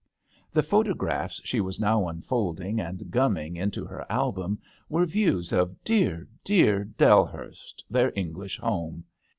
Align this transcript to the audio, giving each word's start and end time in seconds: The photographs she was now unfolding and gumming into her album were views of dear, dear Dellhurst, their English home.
The 0.51 0.63
photographs 0.63 1.41
she 1.43 1.61
was 1.61 1.79
now 1.79 2.07
unfolding 2.07 2.79
and 2.81 3.11
gumming 3.11 3.55
into 3.55 3.85
her 3.85 4.03
album 4.11 4.57
were 4.89 5.05
views 5.05 5.53
of 5.53 5.77
dear, 5.83 6.27
dear 6.43 6.83
Dellhurst, 6.85 7.83
their 7.87 8.11
English 8.15 8.57
home. 8.57 9.03